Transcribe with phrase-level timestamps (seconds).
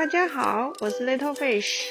[0.00, 1.82] 大家好，我是 Little Fish，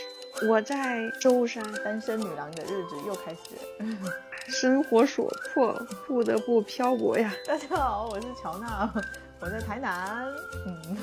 [0.49, 4.11] 我在舟山，单身女郎的日子又开始了。
[4.47, 5.71] 生活所迫，
[6.07, 7.31] 不得不漂泊呀。
[7.45, 8.91] 大家好，我是乔娜，
[9.39, 10.25] 我在台南。
[10.65, 10.97] 嗯，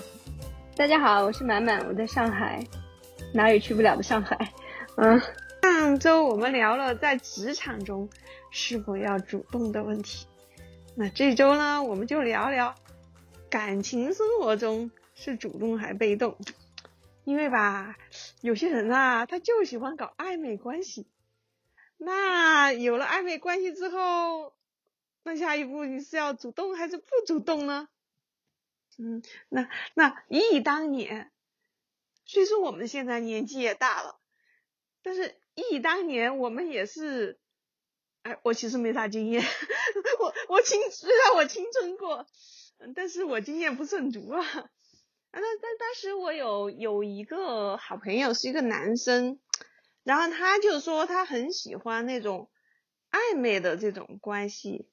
[0.75, 2.67] 大家好，我是满满，我在上海，
[3.33, 4.53] 哪里去不了的上海。
[4.97, 5.23] 嗯，
[5.63, 8.11] 上周我们聊了在职场中
[8.51, 10.27] 是否要主动的问题，
[10.97, 12.75] 那这周呢，我们就聊聊
[13.49, 16.37] 感情生活中是主动还被动。
[17.27, 17.99] 因为吧，
[18.41, 21.09] 有些人啊，他就喜欢搞暧昧关系。
[21.97, 24.55] 那有了暧昧关系之后，
[25.25, 27.89] 那下一步你是要主动还是不主动呢？
[28.99, 31.33] 嗯，那那忆当年，
[32.25, 34.21] 虽说我们现在年纪也大了，
[35.03, 37.41] 但是忆当年我们也是，
[38.23, 39.43] 哎，我其实没啥经验，
[40.21, 42.25] 我我青虽然我青春过，
[42.95, 44.71] 但是我经验不是很足啊。
[45.39, 49.39] 那那当时我有有一个好朋友是一个男生，
[50.03, 52.51] 然后他就说他很喜欢那种
[53.11, 54.89] 暧昧的这种关系，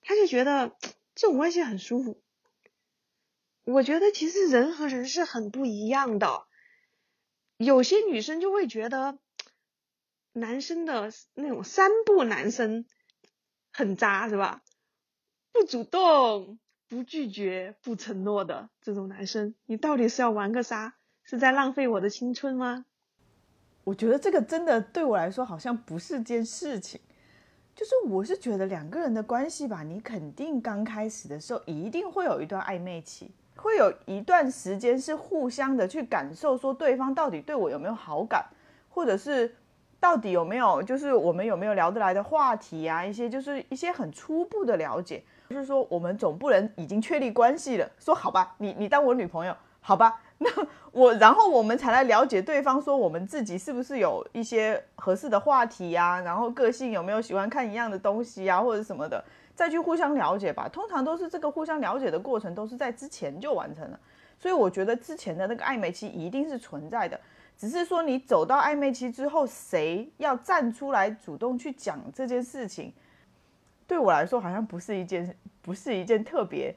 [0.00, 0.76] 他就觉得
[1.14, 2.20] 这种关系很舒服。
[3.64, 6.46] 我觉得其实人和人是很不一样的，
[7.56, 9.18] 有些女生就会觉得
[10.32, 12.84] 男生的那种三不男生
[13.70, 14.62] 很渣，是吧？
[15.52, 16.58] 不主动。
[16.88, 20.94] 不拒绝、不承诺的这种男生，你到底是要玩个啥？
[21.22, 22.86] 是在浪费我的青春吗？
[23.84, 27.00] 我觉得这个真的对我来说好像不是件事情。
[27.76, 38.44] 就是我是觉得两个人的关系吧，你肯定刚开始的时候一定会有一段暧昧期，会有一段时间是互相的去感受，说对方到底对我有没有好感，
[38.88, 39.54] 或者是
[40.00, 45.22] 到底有没有就是我们有没有聊得来的话题啊，一些就是一些很初步的了解。
[45.48, 50.48] 就是说，我们总不能已经确立关系了，说好吧，你你当我女朋友，好吧， 那
[50.92, 59.24] 我然后我们才来了解对方，说我们自己是不是有一些合适的话题呀，然后个性有没有喜欢看一样的东西呀，或者什么的，
[59.54, 60.68] 再去互相了解吧。
[60.68, 63.98] 通常都是这个互相了解的过程都是在之前就完成了，
[64.38, 67.18] 所以我觉得之前的那个暧昧期一定是存在的，
[67.56, 72.92] 只是说你走到暧昧期之后，谁要站出来主动去讲这件事情。
[73.88, 76.72] 对我来说，好像不是一件不是一件特别，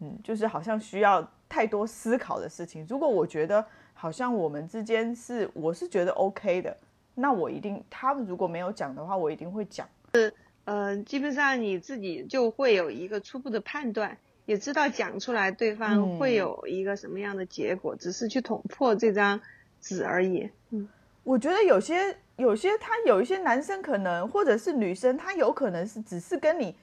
[0.00, 2.84] 嗯，就是好像需要太多思考的事情。
[2.88, 6.76] 如果我觉得好像我们之间是，我是觉得 OK 的，
[7.14, 9.88] 那我一定，他们如果没有讲的话，我一定会讲。
[10.14, 10.34] 是，
[10.64, 19.40] 呃，基本上你自己就会有一个初步的判断，也知道讲出来对方会有一个什么样的结果，只是去捅破这张
[19.80, 20.50] 纸而已。
[20.70, 20.88] 嗯，
[21.22, 22.16] 我觉得有些。
[22.36, 26.76] 有些他有一些男生可能，或者是女生，他有可能是只是跟你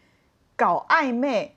[0.56, 1.56] 搞暧昧，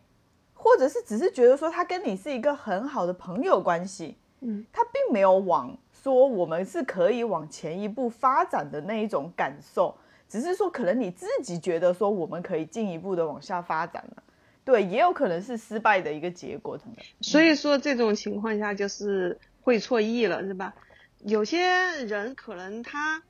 [0.52, 9.96] 或者是只是觉得说他跟你是一个很好的朋友关系，嗯，他并没有往说我们是可以往前一步发展的那一种感受，
[10.28, 14.22] 只是说可能你自己觉得说我们可以进一步的往下发展了，
[14.62, 16.78] 对，也有可能是失败的一个结果。
[17.22, 20.74] 所以说这种情况下就是会错意了，是吧？
[21.20, 21.62] 有些
[22.04, 23.22] 人可能他。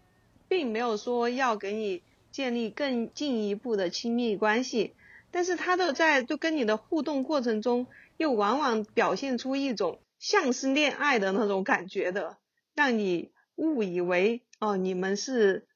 [0.49, 4.95] 并没有说要给你建立更进一步的亲密关系，
[5.31, 7.87] 但是他的在就跟你的互动过程中，
[8.17, 12.37] 又往往表现出一种像是恋爱的那种感觉的，
[12.75, 15.67] 让你误以为哦你们是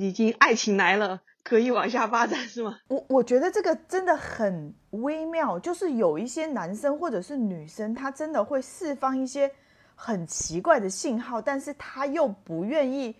[0.00, 2.78] 已经爱情来了，可以往下发展是吗？
[2.88, 9.50] 我我觉得这个真的很微妙，就是有一些男生或者是女生，他真的会释放一些
[9.94, 13.16] 很奇怪的信号，但是他又不愿意。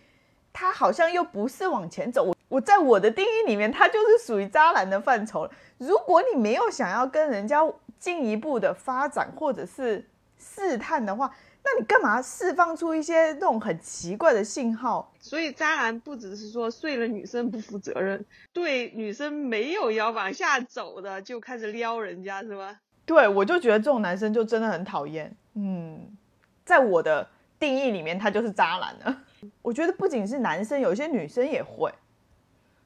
[0.52, 5.50] 他好像又不是往前走，我我在我的定义里面，他就是属于渣男的范畴了。
[5.78, 7.60] 如果你没有想要跟人家
[7.98, 10.04] 进一步的发展或者是
[10.38, 15.12] 试探的话，那你干嘛释放出一些那种很奇怪的信号？
[15.20, 22.80] 所以渣男不只是说睡了女生不负责任，对女生没有要往下走的就开始撩人家是吧？
[23.04, 25.34] 对，我就觉得这种男生就真的很讨厌。
[25.54, 26.16] 嗯，
[26.64, 29.22] 在我的定义里面，他就是渣男了。
[29.62, 31.94] 我觉得不仅是男生，有些女生也会。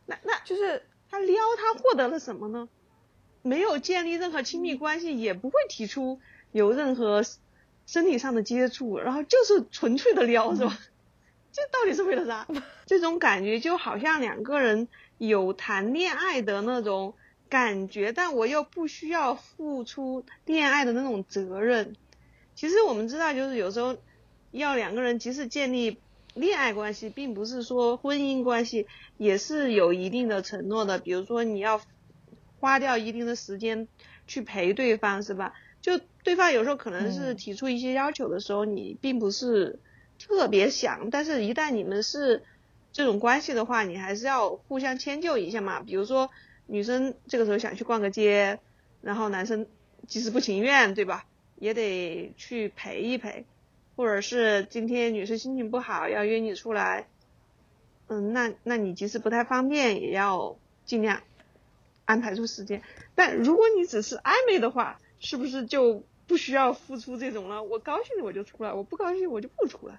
[0.07, 2.69] 那那就是他撩他获得了什么呢？
[3.43, 6.21] 没有建立任何亲密关系，也不会提出
[6.53, 7.23] 有任何
[7.87, 10.79] 身体上的接触，然后就是纯粹的撩，是吧？
[11.53, 12.47] 这到底是为了啥？
[12.87, 17.15] 这种感觉就好像两个人有谈恋爱的那种
[17.49, 21.97] 感觉，但我又不需要付出恋爱的那种责任。
[22.55, 23.97] 其实我们知道，就是有时候
[24.51, 25.99] 要两个人即使建立。
[26.35, 28.87] 恋爱关系并不是说婚姻关系
[29.17, 31.81] 也是有一定的承诺的，比如说你要
[32.61, 33.89] 花掉一定的时间
[34.27, 35.55] 去陪对方，是吧？
[35.81, 39.79] 就对方有时候可能是提出一些要求的时候，你并不是
[40.19, 42.43] 特别想，但是一旦你们是
[42.93, 45.81] 这种关系的话，你还是要互相迁就一下嘛。
[45.81, 46.31] 比如说
[46.67, 48.59] 女生这个时候想去逛个街，
[49.03, 49.67] 然后男生
[50.09, 51.27] 即使不情愿，对吧？
[51.57, 53.45] 也得去陪一陪，
[53.97, 57.09] 或者是今天女生心情不好要约你出来，
[58.09, 61.21] 嗯，那那你即使不太方便，也要尽量
[62.05, 62.83] 安排出时间。
[63.15, 67.63] 但如果你只是暧昧的话，是不是就不需要付出这种了？
[67.63, 69.99] 我高兴我就出来，我不高兴我就不出来。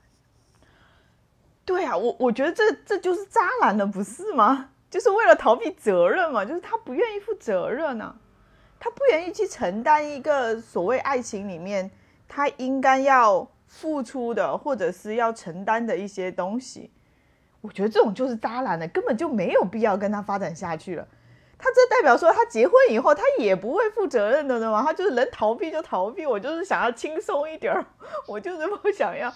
[1.63, 4.71] 对啊，我我觉得这这就是渣男的，不是吗？
[4.87, 8.15] 就是为了逃避责任嘛，就是他不愿意负责任呢，
[8.79, 11.89] 他不愿意去承担一个所谓爱情里面
[12.27, 16.89] 他应该要付出的，或者是要承担的一些东西。
[17.59, 21.05] 我觉得这种就是渣男的，根本就没有必要跟他发展下去了。
[21.57, 24.81] 他这代表说，他结婚以后他也不会负责任的，对吗？
[24.85, 27.85] 他就是能逃避就逃避，我就是想要轻松一点儿，
[28.27, 29.33] 我就是不想要，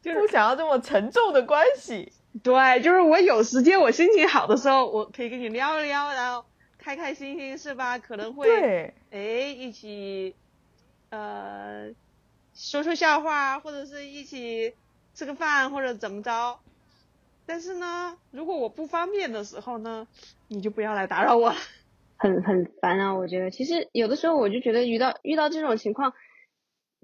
[0.00, 2.12] 就不想要这么沉重的关系。
[2.42, 6.44] 对，就是我有时间，我心情好的时候，我可以跟你聊一聊，然后
[6.78, 7.98] 开开心心，是吧？
[7.98, 10.36] 可能会哎一起
[11.10, 11.88] 呃
[12.56, 14.74] 说说笑话，或者是一起
[15.14, 16.58] 吃个饭，或者怎么着。
[17.44, 20.08] 但是呢，如果我不方便的时候呢，
[20.48, 21.56] 你就不要来打扰我了。
[22.18, 23.50] 很很烦啊，我觉得。
[23.50, 26.14] 其实有的时候我就觉得遇到遇到这种情况，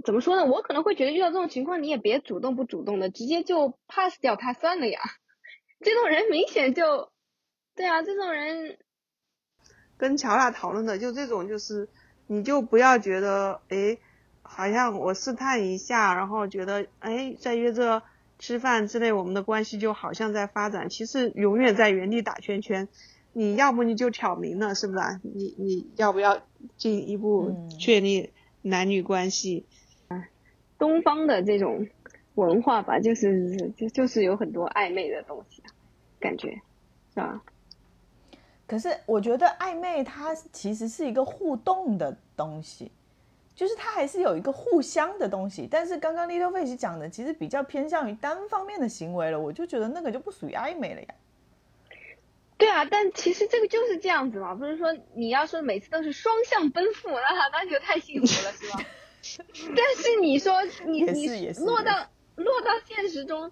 [0.02, 0.46] 怎么说呢？
[0.46, 5.00] 我可能会觉得遇到这种情况，你也别主动不主动的，直接就 pass 掉他算了呀。
[5.84, 7.12] 这种人明显就，
[7.76, 8.78] 对啊，这种人
[9.98, 11.88] 跟乔娜讨论的就这种，就是
[12.26, 13.98] 你就不要觉得哎，
[14.54, 18.02] 好像我试探一下，然后觉得哎，在约着。
[18.38, 22.88] 吃饭之类，我们的关系就好像在发展，其实永远在原地打圈圈。
[23.32, 25.20] 你要不你就挑明了，是不是？
[25.22, 26.42] 你你要不要
[26.76, 28.32] 进一步确立
[28.62, 29.64] 男女关系？
[30.08, 30.26] 啊，
[30.76, 31.86] 东方的这种
[32.34, 35.62] 文化吧，就是就就是有很多暧昧的东西，
[36.18, 36.50] 感觉
[37.14, 37.40] 是吧？
[38.66, 42.90] 可是我觉得暧昧它其实是一个互动的东西。
[43.54, 51.08] 就是它还是有一个互相的东西，但是刚刚 Little Fish 讲的其实比较偏向于单方面的行为了，我就觉得那个就不属于暧昧了呀。
[52.56, 58.84] 对啊，但其实这个就是这样子嘛，不是说你要说每次都是双向奔赴，那那就太幸福了，是吧？
[59.76, 62.06] 但是你说你你落到
[62.36, 63.50] 落到现实中，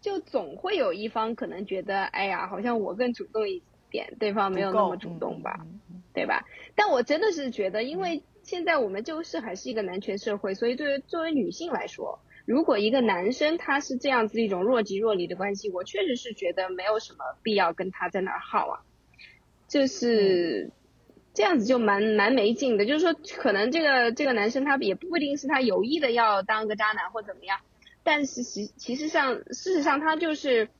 [0.00, 5.64] 就总会有一方可能觉得，哎呀，好像我更主动一点，对方没有那么主动吧，
[6.12, 6.44] 对吧？
[6.74, 8.22] 但我真的是觉得，因为。
[8.48, 18.80] 现在我们就是还是一个男权社会，所以对于作为女性来说，如果一个男生他是这样子一种若即若离的关系，我确实是觉得没有什么必要跟他在那儿耗啊，
[19.68, 20.70] 就是
[21.34, 22.86] 这样子就蛮蛮没劲的。
[22.86, 27.60] 就是说，可能这个这个男生他也不一定是他有意的要当个渣男或怎么样，
[28.02, 30.70] 但是其其实上事实上他就是，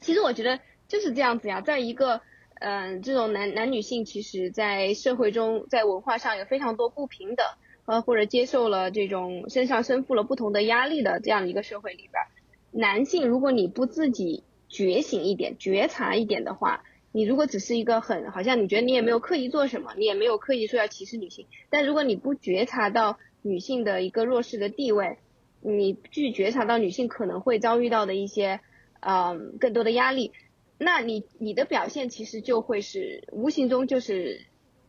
[0.00, 0.58] 其实我觉得
[0.88, 2.22] 就是这样子呀，在一个。
[2.60, 7.46] 嗯，这种男男女性其实，在社会中，在文化上有非常多不平等，
[7.84, 12.22] 呃，或者接受了这种身上身负了不同的压力的这样一个社会里边，
[12.70, 25.18] 男性如果你不自己觉醒一点、觉察一点的话，你如果只是一个很好像你觉得你也没有刻意做什么，你也没有刻意说要歧视女性，但如果你不觉察到女性的一个弱势的地位，
[25.60, 28.60] 你去觉察到女性可能会遭遇到的一些，
[29.00, 30.32] 嗯，更多的压力。
[30.78, 34.46] 那你你的表现其实就会是无形中就是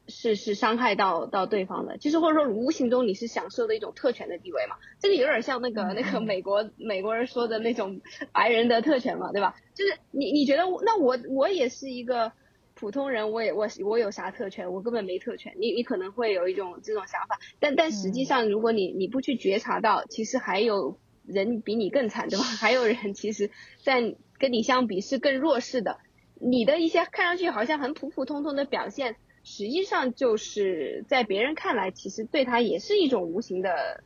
[0.08, 8.02] 是是伤害到到对方的，其实或者说无形中你是享受的一种特权的地位嘛，这个有点像那个那个美国美国人说的那种
[8.32, 9.56] 白人的特权嘛，对吧？
[9.74, 12.32] 就是你你觉得那我我也是一个
[12.76, 14.72] 普通人，我也我我有啥特权？
[14.74, 15.54] 我根本没特权。
[15.60, 22.44] 你你可能会有一种这种想法，但但实际上如果你你不去觉察到，其实还有人比你更惨，对吧？
[22.60, 23.50] 还有人其实，
[23.84, 26.00] 在跟你相比是更弱势的，
[26.40, 34.04] 你的一些看上去好像很普普通通的表现，实际上就是在别人看来，其实对他也是一种无形的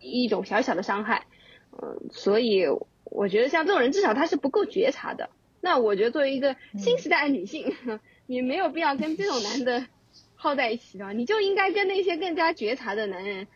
[0.00, 1.26] 一种小小的伤害。
[1.80, 2.64] 嗯，所以
[3.04, 5.30] 我觉得像这种人，至少他是不够觉察的。
[5.60, 7.72] 那我觉得作为一个新时代的女性，
[8.26, 9.86] 你没有必要跟这种男的
[10.34, 13.46] 耗在一起的，你就应该跟那些更加觉察的男人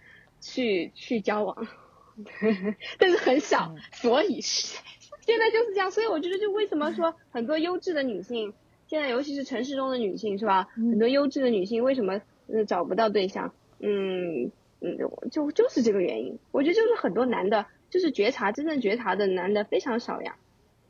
[0.40, 1.66] 去去交往。
[2.98, 4.40] 但是很少，所以。
[5.26, 8.54] 现在就是这样，所以我觉得，就为什么说很多优质的女性，
[8.86, 10.68] 现在尤其是城市中的女性，是吧？
[10.76, 12.20] 很多优质的女性为什么
[12.66, 13.52] 找不到对象？
[13.80, 14.96] 嗯嗯，
[15.30, 16.38] 就就是这个原因。
[16.52, 20.36] 我觉得就是很多男的，就是觉察真正觉察的男的非常少呀，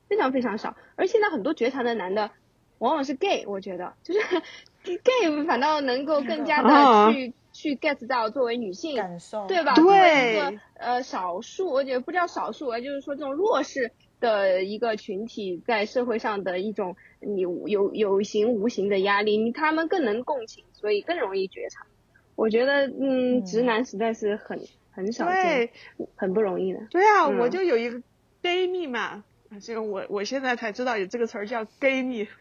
[0.09, 0.77] 非常非常少。
[0.97, 2.31] 而现在很多觉察的男的，
[2.79, 4.21] 往往是 gay，我觉得就是
[4.85, 9.75] gay 反倒能够更加的去去 get 到作为女性感受，对吧？
[9.75, 21.87] 对，呃，少数，我觉得不叫少数，就是说这种弱势的一个群体在社会上的一种你有有形无形的压力，他们更能共情，所以更容易觉察。
[22.35, 25.71] 我觉得，嗯，直男实在是很很少见，
[26.17, 26.81] 很不容易的。
[26.91, 28.03] 对啊，我就有一个
[28.43, 29.25] gay 蜜嘛，
[29.63, 32.29] 这个我我现在才知道有这个词儿叫 gay 蜜。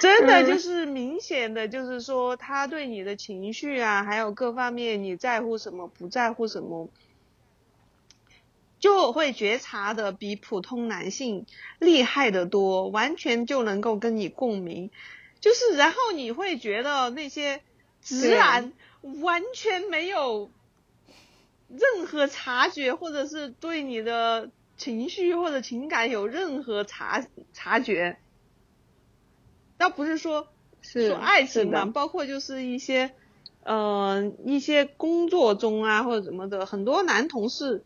[0.00, 6.88] 真的就是明显的，就是说他对你的情绪啊，还有各方面你在乎什么，不在乎什么，
[8.80, 11.46] 就会觉察的比普通男性
[11.78, 14.90] 厉害的多，完全就能够跟你共鸣。
[15.38, 17.62] 就是，然后你会觉得那些
[18.02, 18.72] 直男
[19.22, 20.50] 完全没有
[21.68, 28.18] 任何察觉，或者是对你的情绪或者情感有任何察察觉。
[29.78, 30.48] 倒不是说
[30.82, 33.12] 说爱情嘛，包括就是一些
[33.62, 37.82] 呃一些工作中啊或者什么的，很多男同事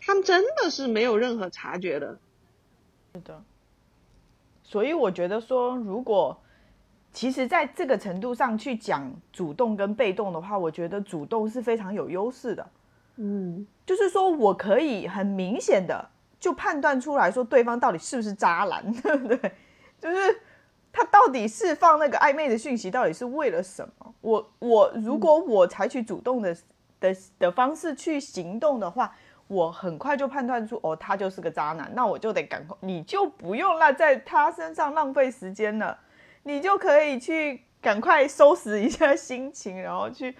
[0.00, 2.18] 他们真的是没有任何察觉的。
[3.14, 3.42] 是的，
[4.62, 6.36] 所以我觉得说，如果
[7.12, 12.68] 其实在这个程度上去讲主动跟被动的话，我觉得主动是非常有优势的。
[13.16, 19.52] 嗯，就是说我可以很明显的就判断出来说对方到底是不是渣男，对 不对？
[20.00, 20.40] 就是。
[20.92, 24.12] 他到底释放那个暧昧的讯息，到底是为了什么？
[24.22, 26.56] 我我如果我采取主动的
[26.98, 29.14] 的的方式去行动的话，
[29.50, 35.98] 我很快就判断出哦，他就是个渣男，那我就得赶快，你就不用那在他身上浪费时间了，
[36.44, 40.36] 你就可以去赶快收拾一下心情，然后去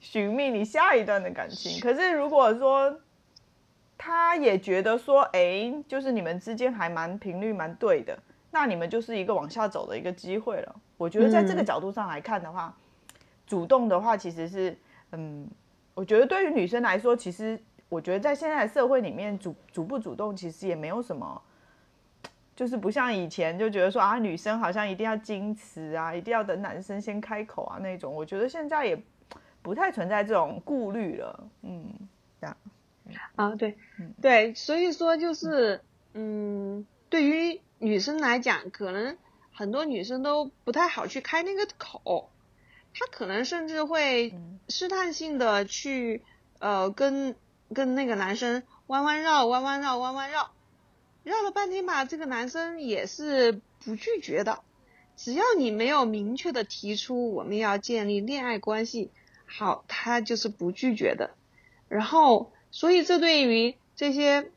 [0.00, 1.78] 寻觅你下一段的感情。
[1.78, 2.98] 可是如果说
[3.98, 8.18] 他也觉得说，哎，就是你们之间还蛮频率蛮对的。
[8.50, 10.74] 那你们就是一个往下走的一个机会了。
[10.96, 12.74] 我觉得在这个角度上来看的话，
[13.46, 14.74] 主动的话其实是，
[15.12, 15.46] 嗯，
[15.92, 21.42] 我觉得对于女生来说，其实我觉得在现在的社会里面，主主不主动其实也没有什么，
[22.56, 28.14] 就是不像以前就觉得说啊，女生好像一定要矜持啊，一定要等男生先开口啊那种。
[28.14, 29.00] 我觉得现在也
[29.62, 31.48] 不太存在这种顾虑了。
[31.62, 31.92] 嗯，
[32.40, 32.56] 这样。
[33.36, 33.76] 啊，对，
[34.20, 35.80] 对，所以说就是，
[36.12, 37.60] 嗯，对于。
[37.80, 39.18] 女生来讲，可能
[39.52, 42.30] 很多女生都不太好去开那个口，
[42.94, 44.32] 她可能甚至会
[44.68, 46.22] 试探性的去
[46.60, 47.34] 呃跟
[47.74, 50.52] 跟那个男生弯弯绕弯弯绕弯弯绕，
[51.24, 54.62] 绕了半天吧，这个男生也是不拒绝的，
[55.16, 59.10] 只要你没有明确的提出我们要建立恋爱关系，
[59.44, 61.32] 好，他就是不拒绝的。
[61.88, 64.50] 然后，所以这对于这些。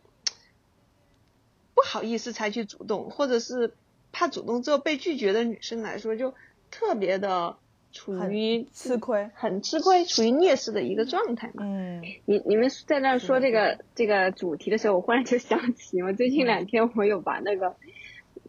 [1.79, 3.75] 不好意思采取主动，或者是
[4.11, 6.33] 怕主动之后被拒绝的女生来说，就
[6.71, 7.59] 特别的
[7.97, 11.63] 处于吃亏，很吃亏，处于劣势的一个状态嘛。
[11.65, 17.75] 嗯，你你们在那说这个这个主题的时候，我忽然就想起，我最近两天我有把那个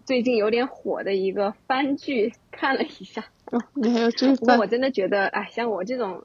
[0.04, 3.24] 最近有点火的一个番剧看了一下。
[3.46, 4.28] 哦，你还有追
[4.58, 6.24] 我真的觉得，哎，像我这种，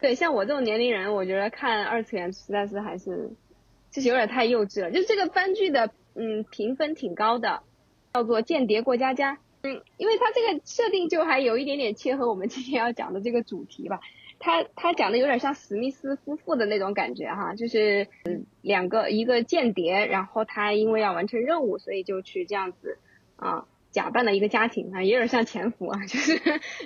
[0.00, 3.30] 对，像我这种年龄人，我觉得看二次元实在是还是
[3.90, 4.90] 就是有点太幼稚了。
[4.90, 5.90] 就是这个番剧的。
[6.16, 7.62] 嗯，评分挺高的，
[8.12, 9.36] 叫做《间谍过家家》。
[9.62, 14.00] 嗯，因为它这个设定就还有一点点切合我们今天要讲的这个主题吧。
[14.38, 18.08] 它它讲的有点像史密斯夫妇的那种感觉哈，就是
[18.62, 22.98] 两个一个间谍，然后他因为要完成任务，所以就去这样子
[23.36, 26.40] 啊假扮了一个家庭啊，也有点像潜伏啊， 就是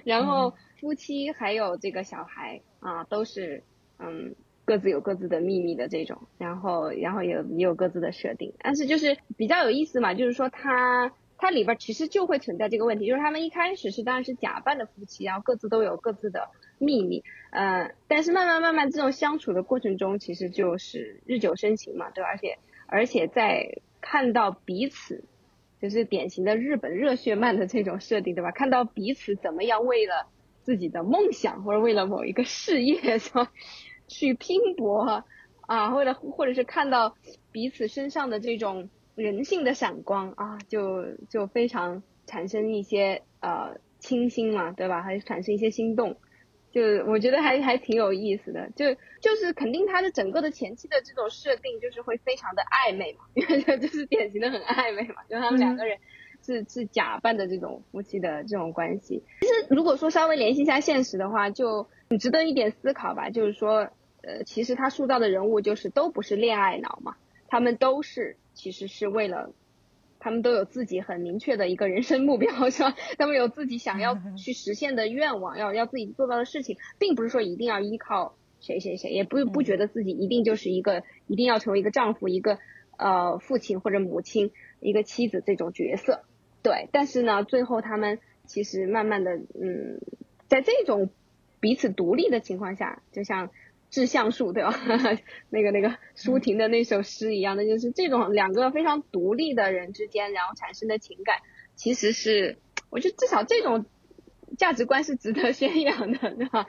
[0.05, 3.63] 然后夫妻还有这个小孩啊都是
[3.99, 4.35] 嗯。
[4.67, 16.49] 各自有各自的秘密的这种，然后然后有也有各自的设定，但是就是比较有意思嘛，就是说他它里边其实就会存在这个问题，就是他们一开始是当然是假扮的夫妻，然后各自都有各自的
[16.79, 22.29] 秘密，呃，但是慢慢慢慢这种相处的过程中，其实就是日久生情嘛，对吧？
[22.31, 25.25] 而且而且在看到彼此，
[25.81, 28.51] 就是典型的日本热血漫的这种设定，对吧？
[28.53, 30.29] 看到彼此怎么样为了
[30.63, 33.51] 自己的梦想或者为了某一个事业，是吧？
[34.07, 35.25] 去拼搏
[35.63, 37.17] 啊，为了或者是看到
[37.51, 45.03] 彼此身上的这种人性的闪光啊，就就非常产生一些呃倾心嘛，对吧？
[45.03, 46.17] 还产生一些心动，
[46.71, 48.71] 就我觉得还还挺有意思的。
[48.77, 55.99] 就就是肯定他的整个的前期的这种设定就是会非常的暧昧嘛，因为这就是典型的很暧昧嘛，就他们两个人
[56.45, 59.23] 是是假扮的这种夫妻的这种关系。
[59.41, 61.89] 其实如果说稍微联系一下现实的话，就。
[62.07, 63.89] 很值得一点思考吧，就是说，
[64.21, 67.17] 呃，其实他塑造的人物就是都不是恋爱脑嘛，
[67.49, 69.53] 他们都是其实是为了
[70.19, 72.95] 他们都有自己很明确的一个人生目标， 是吧？
[73.19, 82.59] 他们有自己想要 去实现的愿望，要要自己做到的事情，并不是说一定要依靠谁谁谁，也不不觉得自己一定就是一个一定要成为一个丈夫、一个
[82.97, 86.23] 呃父亲或者母亲、一个妻子这种角色。
[86.63, 90.01] 对，但是呢，最后他们其实慢慢的，嗯，
[90.49, 91.11] 在这种
[91.61, 93.51] 彼此独立的情况下，就像。
[93.95, 94.77] 致橡树，对吧？
[95.51, 101.37] 那个那个舒婷的那首诗一样的，就是这种两个非常独立的人之间，然后产生的情感，
[101.77, 102.59] 其实是
[102.91, 103.87] 我觉得至少这种
[104.59, 106.67] 价值观是值得宣扬的， 对吧？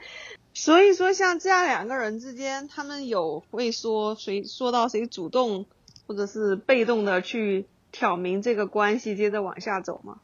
[0.54, 5.66] 所以说，像这样两个人之间，他们有会说谁说到谁主动
[6.06, 10.20] 或者是被动的去挑明这个关系，接着往下走吗？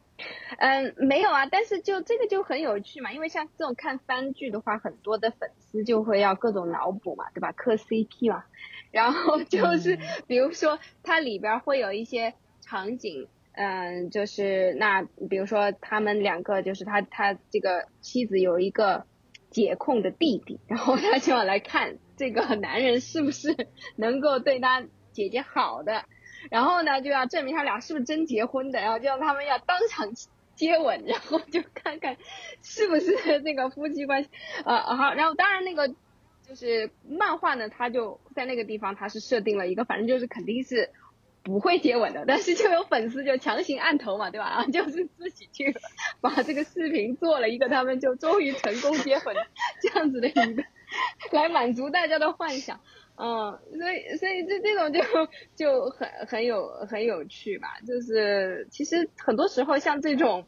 [0.57, 7.51] 嗯，没有啊，但是就这个就很有趣嘛，因为像这种看番剧的话，很多的粉丝就会要各种脑补嘛，对吧？
[7.51, 8.43] 磕 CP 嘛，
[8.91, 9.97] 然后就是
[10.27, 19.05] 比如说它里边会有一些场景，嗯，就是那比如说他们两个就是他他这个妻子有一个
[19.49, 23.55] 解控的弟弟，然后他就要来看这个男人是不是
[23.95, 26.05] 能够对他姐姐好的。
[26.49, 30.11] 然后呢，就要证明他俩是不是真结婚的，然后就让他们要当场
[30.55, 32.17] 接吻，然后就看看
[32.61, 34.29] 是不是那个夫妻关系。
[34.65, 35.87] 呃，好，然后当然那个
[36.47, 40.91] 就是漫画呢，他就在那个地方他是设定了一个，反正就是肯定是
[41.43, 44.49] 不会接吻的，但是就有粉丝就强行按头嘛，对吧？
[44.51, 45.75] 然后 就是自己去
[46.19, 49.35] 把这个视频做了一个，他们就终于成功接吻
[49.81, 50.63] 这样子的一个，
[51.31, 52.79] 来满足大家的幻想。
[53.23, 55.01] 嗯，所以所以这这种就
[55.55, 60.45] 就很很有很有趣吧，就是其实很多时候像这种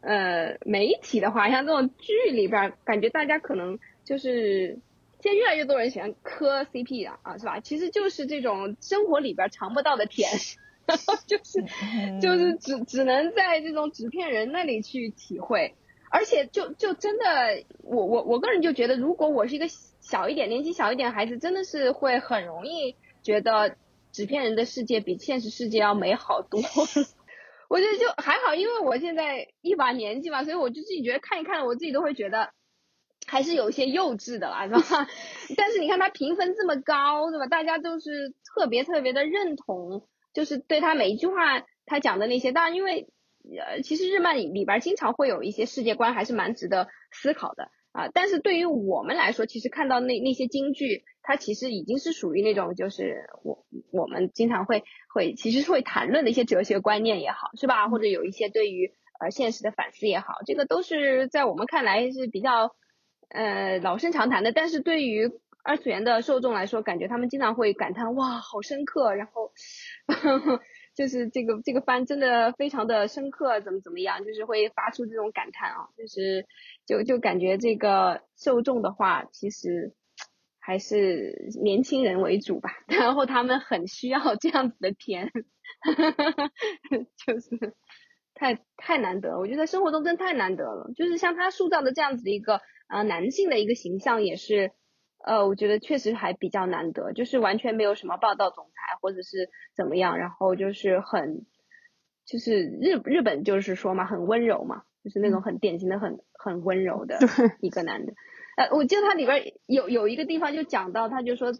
[0.00, 4.78] 呃媒体的话，像这种剧里边，感觉大家可能就是
[5.20, 7.60] 现在越来越多人喜欢磕 CP 啊啊，是吧？
[7.60, 10.30] 其实就是这种生活里边尝不到的甜，
[10.86, 11.62] 然 后就是
[12.22, 15.74] 就是只只能在这种纸片人那里去体会，
[16.10, 19.66] 而且就就真的，我我我个人就觉得，如果我是一个。
[20.02, 23.76] 小一点，年纪小一点孩子真的是会很容易觉得
[24.10, 26.60] 纸片人的世界比现实世界要美好多。
[27.68, 32.50] 我觉得就还好，因为我现在一把年纪嘛，所以我就自己觉得看一看，我自己都会觉得
[33.26, 35.06] 还是有一些幼稚的啦，是吧？
[35.56, 37.46] 但是你看他评分这么高，对吧？
[37.46, 43.06] 大家都是特别特别的认同，就是对他每一句话他讲的那些，当然因为
[43.58, 47.70] 呃，其实日漫里里边经常会有一些世界观，还是蛮值得思考的。
[47.92, 57.88] 啊，但是对于我们来说，其实看到那那些京剧，它其实已经是属于那种，就是我我们经常会会其实是会谈论的一些哲学观念也好，是吧？
[57.88, 62.76] 或者有一些对于呃现实的反思也好，这个都是在我们看来是比较
[63.28, 64.52] 呃老生常谈的。
[64.52, 65.28] 但是对于
[65.64, 69.50] 二次元的受众来说，感觉他们经常会感叹哇，好深刻，然后。
[71.00, 76.44] 就是这个这个番真的非常的深刻，怎么怎么样，就是会发出这种感叹啊，就是
[76.84, 79.94] 就就感觉这个受众的话，其实
[80.58, 85.32] 还是年轻人为主吧， 然后他们很需要这样子的甜，
[87.26, 87.74] 就是
[88.34, 92.60] 太太难得，我觉得生活中真太难得了，就是像他塑造的这样子的一个
[92.90, 94.72] 呃男性的一个形象也是。
[95.24, 101.46] 呃，我觉得确实还比较难得，就是完全没有什么霸道总裁或者是怎么样，然后就是很，
[102.24, 107.18] 就是日日本就是说嘛，很温柔嘛，就是那种很典型的很很温柔的
[107.60, 108.14] 一个男的。
[108.56, 111.52] 呃，我记得他里边有有一个地方就讲到，他就说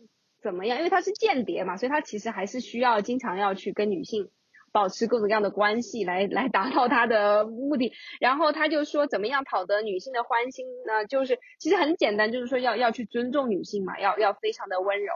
[0.42, 4.30] 怎么样，因为他是间谍嘛，所以他其实还是需要经常要去跟女性。
[4.72, 11.06] 保持各种各样的关系来来达到他的目的，然后他就说怎么样讨得女性的欢心呢？
[11.06, 15.12] 就是其实很简单，就是说要要去尊重女性嘛，要要非常的温柔。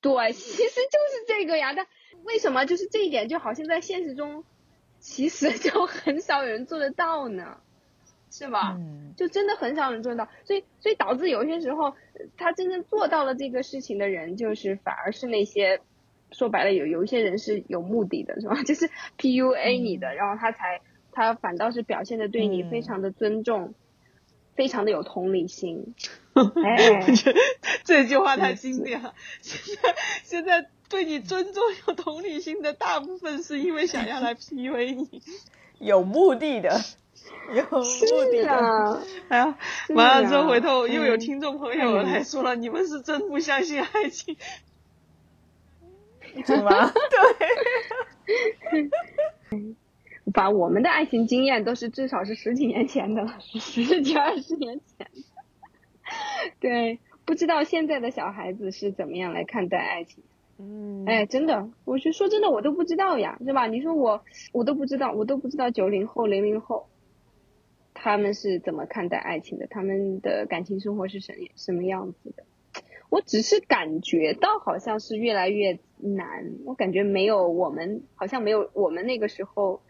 [0.00, 1.74] 对，其实就是这个呀。
[1.74, 1.86] 但
[2.24, 4.44] 为什么就是这一点就好像在现实中
[4.98, 7.60] 其实 就很少有人做得到呢？
[8.30, 8.76] 是吧？
[8.78, 9.12] 嗯。
[9.16, 11.94] 就真的很少人做到，所以所以导致有些时候
[12.36, 15.80] 他真正做到了这个事情的人，就是反而是那些。
[16.32, 18.62] 说白了，有有一些人是有目的的，是吧？
[18.64, 20.80] 就是 PUA 你的，然后他才
[21.12, 23.74] 他反倒是表现的对你非常的尊重，
[24.54, 25.94] 非常的有同理心。
[26.34, 27.06] 哎，
[27.84, 29.14] 这句话太经典了。
[29.40, 35.22] 现在现在对你尊重有同理心的大部分是因为想要来 PUA 你，
[35.78, 36.78] 有目的的，
[37.54, 39.02] 有目的的。
[39.28, 39.58] 哎呀，
[39.94, 44.36] 完了之后回头又有听众朋友来说了，你们是真不相信爱情。
[46.44, 46.70] 是吗？
[48.70, 49.70] 对，
[50.32, 55.12] 把我们的爱情经验都是至少是十几年前的了，十几二十年前的。
[56.60, 60.22] 对，不知道现在的小孩子是怎么样来看待爱情。
[60.58, 63.66] 嗯，哎，真的，我就说真的，我都不知道呀，是吧？
[63.66, 66.88] 你说我，我都不知道，我都不知道九零后、零零后
[67.92, 72.44] 他们是怎么看待爱情的，他们的感情生活是什什么样子的？
[73.10, 79.82] 我只是感觉到好像是越来越难，我感觉没有我们，好像没有我们那个时候，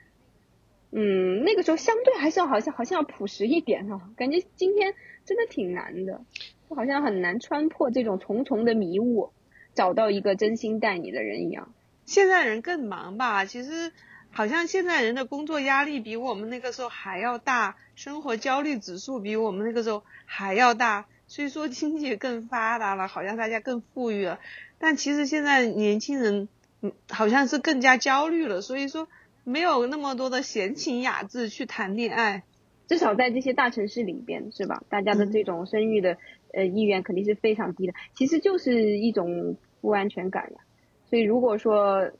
[0.91, 6.25] 嗯，那个时候相对还是要好像好像要朴实一点哦，感觉今天真的挺难的，
[6.69, 9.31] 就好像很难穿破这种重重的迷雾。
[9.75, 11.75] 找到一个真心待你的人一样。
[12.07, 13.45] 现在人更忙吧？
[13.45, 13.93] 其实
[14.31, 21.05] 好像现在人的工作压力比我们那个时候还要大，生活焦虑指数比我们那个时候还要大。
[21.27, 24.41] 虽说经济更发达了，好像大家更富裕了。
[24.79, 26.49] 但其实现在年轻人，
[26.83, 28.61] 嗯，好像是更加焦虑了。
[28.61, 29.09] 所以说
[29.45, 32.45] 没有那么多的闲情雅致去谈恋爱。
[32.89, 34.83] 至少在这些大城市里边，是吧？
[34.89, 36.17] 大家的这种生育的
[36.53, 37.93] 呃意愿肯定是非常低的。
[38.15, 39.57] 其实就是一种。
[39.83, 40.59] 不安全感呀，
[41.09, 42.11] 所以如果说，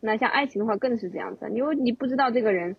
[0.00, 2.76] 那像爱情的话更是这样子，因为你不知道这个人，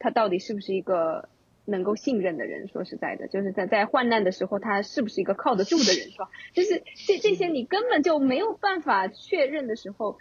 [0.00, 1.28] 他到底是不是一个
[1.64, 2.68] 能够信任的人。
[2.68, 6.28] 说实在的，就是在在患难的时候，他是不是一个靠得住的人，是吧？
[6.52, 10.18] 就是这这些你根本就没有办法确认的时候，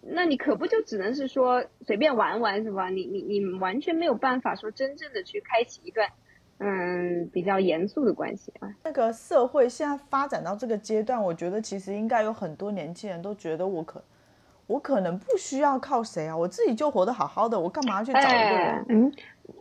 [0.00, 2.88] 那你可不就只能是说随便玩玩，是吧？
[2.90, 6.08] 你你你完全没有办法说真正的去开启一段。
[6.62, 8.68] 嗯，比较严肃的关系啊。
[8.84, 14.04] 那个社会现在发展到这个阶段，我觉得其实应该有很多年轻人都觉得我可，
[14.70, 18.86] 我可能不需要靠谁啊，我自己就活得好好的，我干嘛要去找一个人？
[18.88, 19.12] 嗯，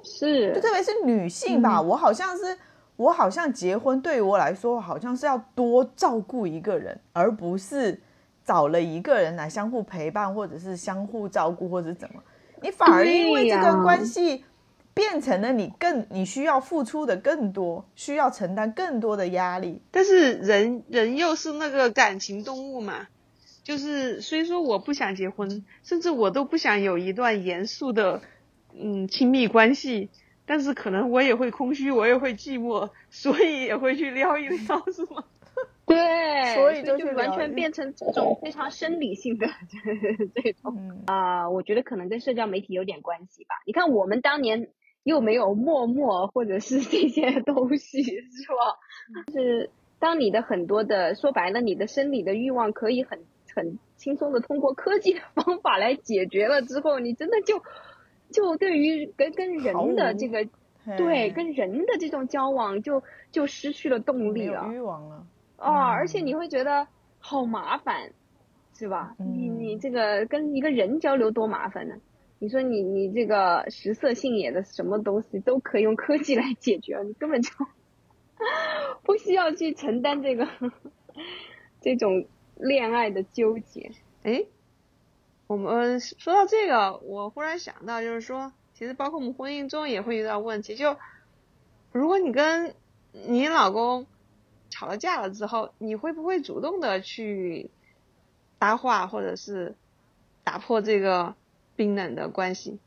[0.03, 2.55] 是，就特别是女性吧，我好像是，
[2.95, 7.99] 我好像结婚对于我来说，好像是要多照顾一个人，而不是
[8.45, 12.21] 找了一个人来相互陪伴，或者是相互照顾，或者怎么，
[12.61, 14.45] 你反而因为这个关系。
[14.91, 19.81] 变成了你更你需要付出的更多，需要承担更多的压力。
[19.91, 23.07] 但是人人又是那个感情动物嘛，
[23.63, 28.21] 就是虽说我不想结婚，甚至我都不想有一段严肃的
[28.73, 30.09] 嗯亲密关系，
[30.45, 34.57] 但是可能我也会空虚，我也会寂寞，所以也会去撩一撩，
[34.91, 35.23] 是吗？
[35.85, 39.47] 对，所以就是完全变成这种非常生理性的
[40.35, 43.55] 这种啊，我觉得可能跟社交媒体有点关系吧。
[43.65, 44.69] 你看我们当年。
[45.03, 48.19] 又没有陌陌或者是这些东西，是
[48.51, 49.23] 吧？
[49.33, 53.21] 就是当你的很多的说白了，你的生理的欲望可以很
[53.55, 57.61] 很轻松的通过科技的方法来解决了之后，你真的就
[58.31, 60.47] 就对于跟跟人的这个
[60.97, 65.25] 对跟人的这种交往就就失去了动力了，欲望了
[65.57, 66.87] 哦，而且你会觉得
[67.19, 68.11] 好麻烦，
[68.73, 69.15] 是吧？
[69.17, 71.95] 你你这个跟一个人交流多麻烦呢？
[72.41, 77.51] 你说你你这个食色性也的什么东西都可以用科技来解决，你根本就
[79.03, 80.47] 不需要去承担这个
[81.81, 82.25] 这种
[82.59, 83.91] 恋爱的纠结。
[84.21, 84.45] 哎，
[85.47, 90.95] 我们说到这个，我忽然想到，就是说，其实包括我们婚姻中也会遇到问题，就
[91.91, 92.75] 如果你跟
[93.11, 94.05] 你老公
[94.69, 97.71] 吵了架了之后，你会不会主动的去
[98.59, 99.75] 搭话，或者是
[100.43, 101.33] 打破这个？
[101.75, 102.77] 冰冷的关系，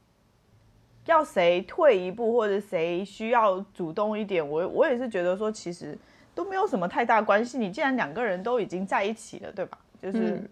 [1.07, 5.99] 要谁退一步或者谁需要主动一点，我我也是觉得说，其实
[6.35, 7.59] 都没有什么太大关系。
[7.59, 9.79] 你既然两个人都已经在一起了，对吧？
[10.01, 10.51] 就是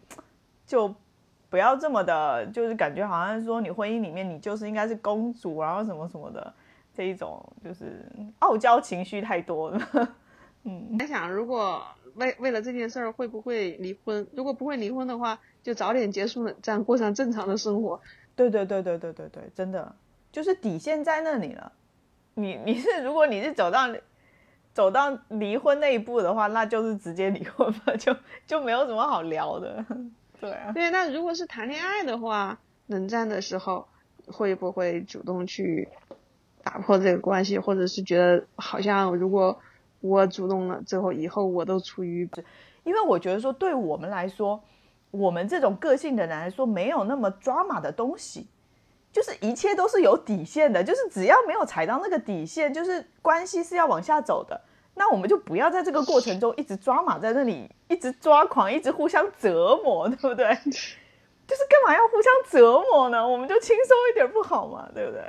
[0.67, 0.95] 就
[1.49, 6.53] 不要这么的，就是感觉好像说你婚姻里面你就是应该是公主，然后什么什么的
[6.95, 8.05] 这一种，就是
[8.39, 10.15] 傲娇情绪太多了。
[10.65, 11.83] 嗯，在想如果
[12.15, 14.27] 为为了这件事儿会不会离婚？
[14.35, 18.01] 如果不会离婚的话，就早点结束冷战，过上正常的生活。
[18.37, 19.95] 对对对对对对对，真的
[20.31, 21.73] 就是底线在那里了。
[22.35, 23.89] 你 你是如果你是走到
[24.73, 29.85] 走到离婚那一步的话，那就是直接离婚吧， 就就没有什么好聊的。
[30.41, 30.73] 对啊。
[30.73, 33.87] 对，那如果是谈恋爱的话，冷战的时候
[34.27, 35.89] 会不会主动去
[36.63, 39.59] 打破这个关系，或者是觉得好像如果
[40.01, 42.29] 我主动了最后，以后我都处于，
[42.85, 44.63] 因为我觉得说对我们来说。
[45.13, 48.47] 我们这种个性的人来说，没有那么抓马的东西，
[49.13, 54.61] 就是一切都是有底线的，就是只要没有踩到那个底线，就是关系是要往下走的，
[54.95, 60.47] 那我们就不要在这个过程中一直抓马在那里，一直抓狂，一直互相折磨，对不对？
[60.65, 63.27] 就是干嘛要互相折磨呢？
[63.27, 64.89] 我们就轻松一点不好吗？
[64.95, 65.23] 对不对？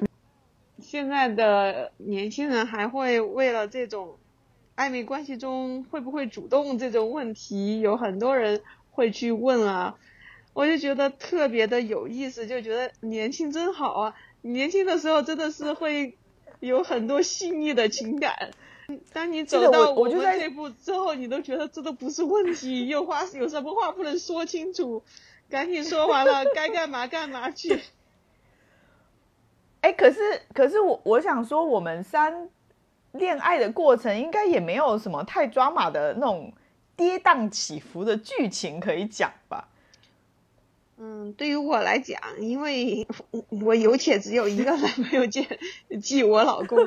[0.80, 4.18] 现在的年轻人还会为了这种
[4.76, 8.62] 暧昧关系中会不会主动这种问题，有很多人。
[8.94, 9.96] 会去问啊，
[10.54, 14.16] 我就觉得特别的有意思，就觉得年轻真好啊！
[14.42, 16.18] 年轻的时候真的是会
[16.60, 18.52] 有很多细腻的情感，
[19.14, 25.04] 当你走到我们这步之后，你都觉得这都不是问题，有话有什么话不能说清楚，
[25.50, 27.80] 赶紧说完了，该干嘛干嘛去。
[29.82, 30.20] 哎，可是
[30.54, 32.50] 可是我我想说，我们三
[33.14, 36.54] 恋爱的过程应该也没有什么太抓马的那种
[36.96, 39.70] 跌宕起伏的剧情可以讲吧？
[41.04, 43.08] 嗯，对于我来讲，因为
[43.50, 45.48] 我有且只有一个 男朋友，即
[46.00, 46.78] 即我老公，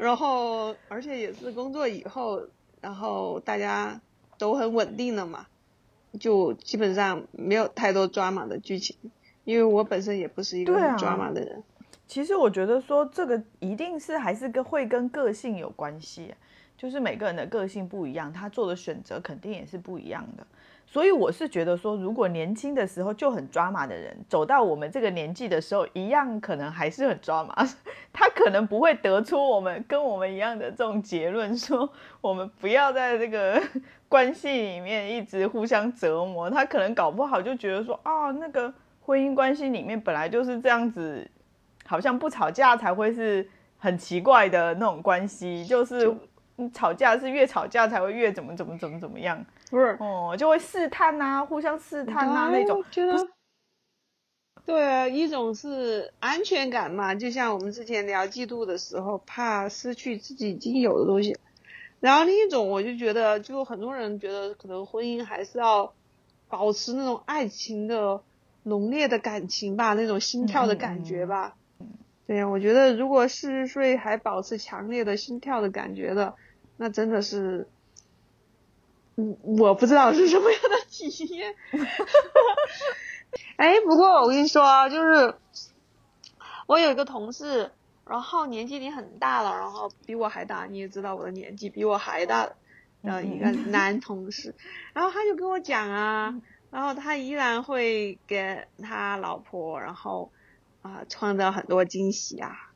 [0.00, 2.42] 然后而且也是工作以后，
[2.80, 4.00] 然后大家
[4.36, 5.46] 都很稳定了嘛，
[6.18, 8.96] 就基本上没有太多抓马的剧情，
[9.44, 11.62] 因为我本身也不是一个抓马的人。
[12.08, 16.34] 其实我觉得说这个一定是还是跟会跟个性有关系，
[16.76, 20.44] 就是每个人的个性不一样，他做的选择肯定也是不一样的。
[20.92, 27.66] 所以我是觉得说，如果年轻的时候就很抓马的人，走到我们这个年纪的时候，一样可能还是很抓马。
[28.12, 33.58] 他可能不会得出我们跟我们一样的这种结论，说我们不要在这个
[34.06, 36.50] 关系里面一直互相折磨。
[36.50, 41.26] 他可能搞不好就觉得说，哦，那个婚姻关系里面本来就是这样子。
[41.84, 46.14] 好像不吵架才会是很奇怪的那种关系，就是
[46.72, 52.84] 吵架是越吵架才会越怎么怎么怎么怎么样，不是哦，就会试探呐，互相试探呐那种。
[52.90, 53.16] 觉得
[54.66, 61.38] 对，一种是安全感嘛，就像我们之前聊嫉妒的时候，怕失去自己已经有的东西。
[62.00, 65.94] 然后另一种，我就觉得，就很多人觉得，可能婚姻还是要
[66.50, 68.20] 保持那种爱情的
[68.64, 71.56] 浓烈的感情吧，那种心跳的感觉吧。
[72.26, 76.34] 对呀，我觉得如果四十岁还保持强烈的心跳的感觉的，
[76.76, 77.66] 那真的是，嗯，
[79.14, 81.54] 我不知道是什么样的体验。
[83.56, 85.34] 哎，不过我跟你说，就是
[86.66, 87.70] 我有一个同事，
[88.06, 92.50] 然后年纪已经很大了，然后比我还大，你也知道我的年纪比我还大
[93.02, 94.54] 的一个男同事，
[94.92, 96.34] 然后他就跟我讲啊，
[96.70, 100.30] 然后他依然会给他老婆，然后。
[100.82, 102.71] 啊，创造很多惊喜啊，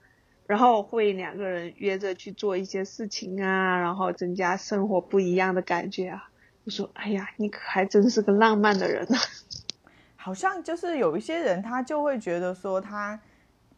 [0.46, 6.28] 然后会两个人约着去做一些事情啊，然后增加生活不一样的感觉啊。
[6.64, 9.16] 我说，哎呀，你可还真是个浪漫的人呢。
[10.16, 13.20] 好像就是有一些人，他就会觉得说，他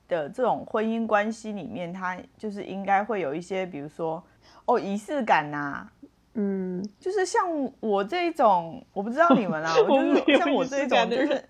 [0.08, 4.22] 的这种婚姻关系里面，他就是应该会有一些，比如说，
[4.64, 5.86] 哦，仪式感呐。
[6.34, 7.46] 嗯，就是像
[7.80, 11.44] 我这一种，我不知道你们啊， 我就是像我这一种，就是。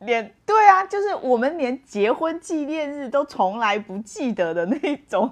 [0.00, 5.30] 连对啊，就是我们连结婚纪念日都从来不记得的那种，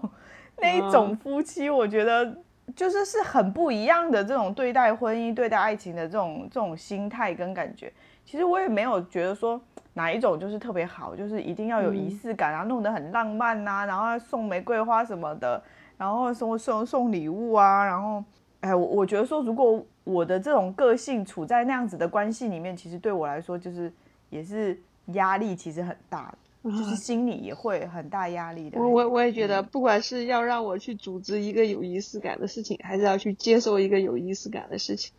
[0.61, 2.37] 那一种夫妻，我觉得
[2.75, 7.93] 就是是很不一样的这种对待婚姻、对待爱情的这种这种心态跟感觉。
[8.25, 9.61] 其实我也没有觉得说
[9.95, 15.63] 哪一种就是特别好，就是一定要有仪式感，然后弄得很浪漫呐，然后送玫瑰花什么的，
[15.97, 18.25] 然后送送送礼物啊，然后
[18.63, 23.93] 哎，我我觉得说，如果我的这种个性处在那样子的关系里面，其实对我来说就是。
[24.31, 24.79] 也是
[25.15, 28.79] 压力其实很大的，就是心里也会很大压力的。
[28.79, 35.13] 我我我也觉得，不管是要让我去组织一个有仪式感的事情，还是要去接受一个有仪式感的事情，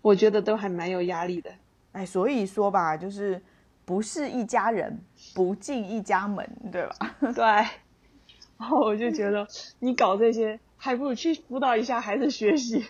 [0.00, 1.50] 我觉得都还蛮有压力的。
[1.92, 3.42] 哎，所以说吧，就是
[3.84, 5.00] 不是一家人，
[5.34, 7.16] 不进一家门，对吧？
[7.34, 7.44] 对。
[8.58, 9.48] 然后我就觉得，
[9.80, 12.84] 你搞这些，还不如去辅导一下孩子学习。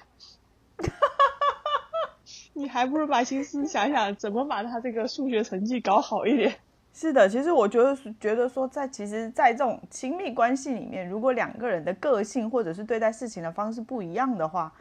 [2.54, 6.54] 你还不如把心思想想怎么把他这个数学成绩搞好一点。
[6.94, 14.74] 是的，其实我觉得觉得说，在其实，在这种亲密关系里面，如果两个人的个性或者是对待事情的方式不一样的话，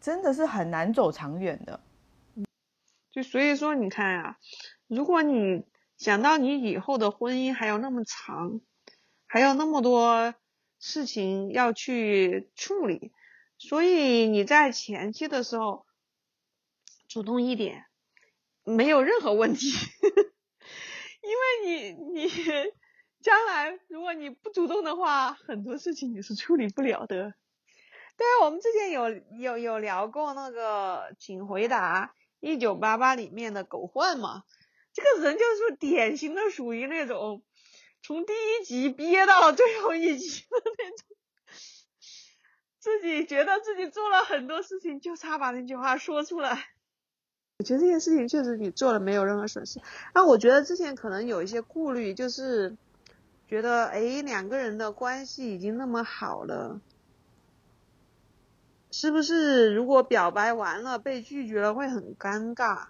[0.00, 1.78] 真的是很难走长远的。
[3.12, 4.36] 就所以说，你看啊，
[4.88, 5.64] 如果你
[5.96, 8.60] 想到你以后的婚姻还有那么长，
[9.28, 10.34] 还有那么多
[10.80, 13.12] 事情要去处理，
[13.58, 15.83] 所以你在前期的时候。
[17.14, 17.86] 主动一点，
[18.64, 19.68] 没有任何问题，
[21.22, 22.28] 因为你你
[23.22, 27.32] 将来如果你不主动的话，很多事情你是处理不了的。
[28.16, 34.42] 对啊，我们之前有有有聊过那个，请回答一九八八里面的狗焕嘛，
[34.92, 37.44] 这个人就是典型的属于那种
[38.02, 41.16] 从第一集憋到最后一集的那种，
[42.80, 46.73] 自己觉得自己做了很多事情，就差把那句话说出来。
[47.58, 49.80] 我觉得这件事情确实你做了没有任何损失。
[50.12, 52.76] 那我觉得之前可能有一些顾虑，就是
[53.46, 56.80] 觉得哎两个人的关系已经那么好了，
[58.90, 62.86] 是不是如果表白完了被拒绝了会很尴尬？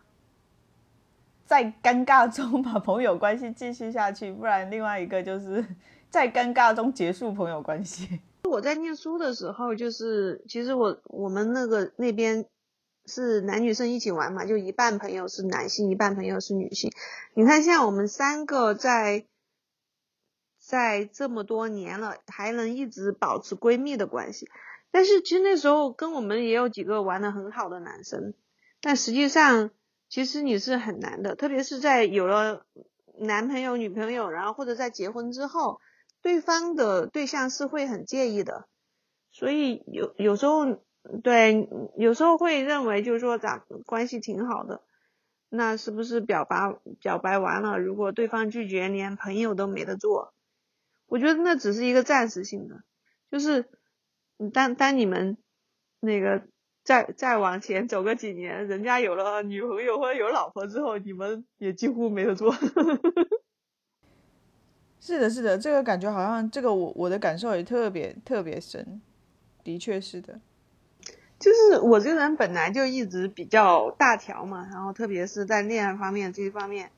[1.44, 5.62] 在尴尬中把朋友关系继续下去，不然另外一个就是
[6.08, 8.20] 在尴尬中结束朋友关系。
[8.48, 12.46] 我在念书的时候，就是其实我我们那个那边
[13.06, 16.90] 是男女生一起玩嘛，就一半朋友是男性，一半朋友是女性。
[17.34, 19.26] 你看，像我们三个在
[20.58, 24.48] 在这么多年了，还能一直保持闺蜜的关系。
[24.90, 28.34] 但是其实那时候跟我们也有几个玩的很好的男生，
[28.80, 29.70] 但实际上
[30.08, 32.66] 其实你是很难的，特别是在有了
[33.18, 35.80] 男朋友、女朋友，然后或者在结婚之后。
[36.22, 38.66] 对方的对象是会很介意的，
[39.30, 40.64] 所以有有时候
[41.22, 44.82] 对有时候会认为就是说咱关系挺好的，
[45.48, 50.32] 那是不是表白表白完了，如果对方拒绝，连朋友都没得做？
[51.06, 52.82] 我觉得那只是一个暂时性的，
[53.30, 53.68] 就是
[54.52, 55.36] 当当你们
[56.00, 56.42] 那个
[56.82, 62.52] 再再往前走个几年，人家有了女朋友或者有老婆之后，你们也几乎没得做。
[64.98, 69.02] 是的，是的，这个感觉好像这个我我的感受也特别特别深，
[69.62, 70.40] 的确是的，
[71.44, 76.90] 就是我这个人本来就一直比较大条嘛，然后特别是在恋爱方面这一方面，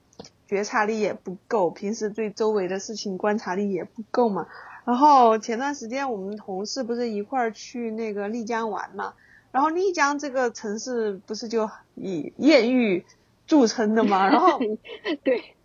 [0.47, 4.47] 觉察力也不够，平时对周围的事情观察力也不够嘛。
[4.85, 9.15] 然后前段时间我们同事不是一块儿去那个丽江玩嘛，
[9.51, 13.05] 然后丽江这个城市不是就以艳遇
[13.49, 14.61] 著称的嘛，然后
[15.25, 15.57] 对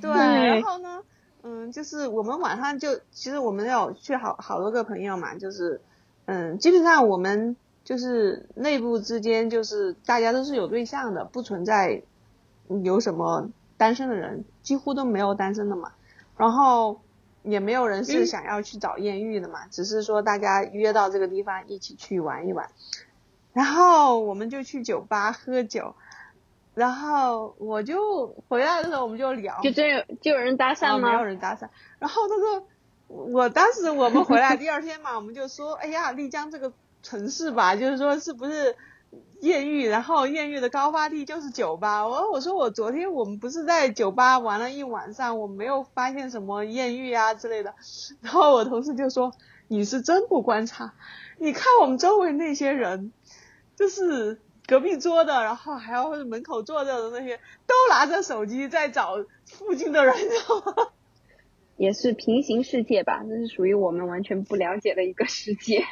[0.00, 1.02] 对，然后呢？
[1.42, 5.82] 嗯，就是我们晚上就其实我们有去好好多个朋友嘛，就是
[6.24, 12.02] 嗯，基本上我们就是内部之间就是大家都是有对象的，不存在
[12.82, 15.92] 有什么单身的人，几乎都没有单身的嘛。
[16.36, 17.00] 然后
[17.42, 22.70] 也没有人是想要去找艳遇的嘛，只是说大家约到这个地方一起去玩一玩，
[23.52, 25.94] 然后我们就去酒吧喝酒。
[26.72, 31.08] 然后我就回来的时候，我们就聊，就真有就有人搭讪吗？
[31.10, 31.68] 没有人搭讪。
[31.98, 32.66] 然后他说，
[33.08, 38.76] 我当时我们回来第二天嘛，我们就说，哎呀，丽江这个城市吧，就是说是不是
[39.40, 39.88] 艳遇？
[39.88, 42.06] 然后艳遇的高发地就是酒吧。
[42.06, 47.74] 我我说我昨天我们不是在酒吧玩了一晚上，我没有发现什么艳遇啊之类的。
[48.20, 49.32] 然后我同事就说，
[49.68, 50.94] 你是真不观察，
[51.38, 53.12] 你看我们周围那些人，
[53.76, 54.40] 就是。
[54.66, 60.14] 隔壁桌的，然后还有门口坐着的那些，都拿着手机在找附近的人，
[61.76, 63.24] 也是平行世界吧？
[63.28, 65.82] 这是属于我们完全不了解的一个世界。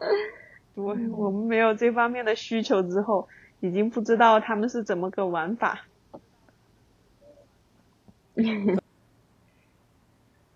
[0.74, 3.28] 我我们没有这方面的需求之后，
[3.60, 5.86] 已经不知道他们是怎么个玩法。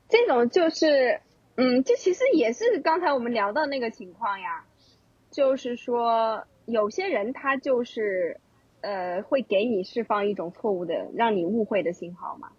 [0.09, 1.20] 这种就是，
[1.57, 4.64] 嗯，这其实也是刚才我们聊到那个情况呀，
[5.31, 6.46] 就是说。
[6.64, 8.38] 有些人他就是，
[8.83, 12.52] 呃，会给你释放一种错误的、让你误会的信号嘛，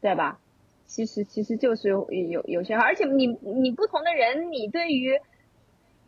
[0.00, 0.40] 对吧？
[0.90, 5.20] 其实其实就是有有些，而且你你不同的人，你对于，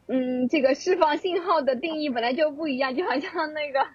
[0.08, 3.86] 嗯，这个释放信号的定义本来就不一样，就好像那个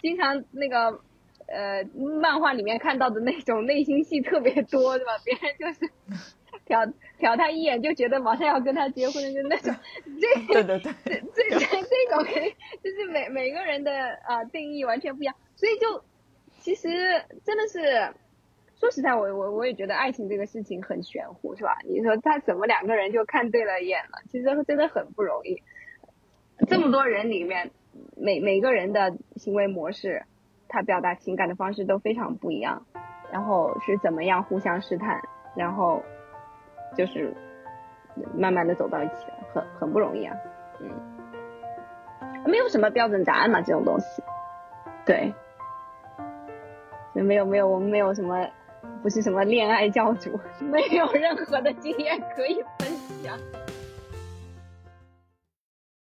[0.00, 1.00] 经常那个
[1.48, 1.82] 呃
[2.20, 5.12] 漫画里面看到的那种内心戏特别多，对吧？
[5.24, 5.92] 别人就是。
[6.66, 9.74] 瞟瞟他一眼就觉得马上要跟他结婚的就那种，
[10.20, 10.92] 这对对对，
[11.34, 13.90] 这这这种肯定就是每每个人的
[14.24, 16.04] 啊定义完全不一样，所以就
[16.60, 16.88] 其实
[17.44, 18.14] 真的是
[18.80, 21.76] 说实在，我我我也觉得爱情这个事情很玄乎，是吧？
[21.84, 24.18] 你说他怎么两个人就看对了眼了？
[24.30, 25.62] 其实真的很不容易。
[26.66, 27.70] 这么多人里面，
[28.16, 30.24] 每每个人的行为模式，
[30.66, 32.86] 他表达情感的方式都非常不一样，
[33.30, 35.20] 然后是怎么样互相试探，
[35.54, 36.02] 然后。
[36.96, 37.32] 就是
[38.34, 40.36] 慢慢的走到一起，很很不容易啊，
[40.80, 40.90] 嗯，
[42.44, 44.24] 没有什么标准答案嘛，这种东西，
[45.06, 45.32] 对，
[47.12, 48.44] 没有没有，我们没有什么，
[49.02, 52.88] 不是什么恋爱教主，没有任何的经验可以分
[53.22, 53.38] 享。